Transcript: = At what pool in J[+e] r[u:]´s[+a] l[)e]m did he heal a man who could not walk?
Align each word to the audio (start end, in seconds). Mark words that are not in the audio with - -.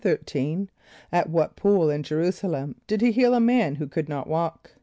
= 0.01 0.03
At 1.11 1.29
what 1.29 1.55
pool 1.55 1.91
in 1.91 2.01
J[+e] 2.01 2.15
r[u:]´s[+a] 2.17 2.43
l[)e]m 2.47 2.73
did 2.87 3.01
he 3.01 3.11
heal 3.11 3.35
a 3.35 3.39
man 3.39 3.75
who 3.75 3.85
could 3.85 4.09
not 4.09 4.25
walk? 4.25 4.71